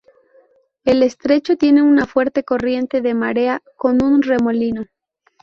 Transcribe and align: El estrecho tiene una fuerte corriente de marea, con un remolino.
El 0.83 1.03
estrecho 1.03 1.57
tiene 1.57 1.83
una 1.83 2.07
fuerte 2.07 2.43
corriente 2.43 3.01
de 3.01 3.13
marea, 3.13 3.61
con 3.77 4.01
un 4.01 4.23
remolino. 4.23 4.87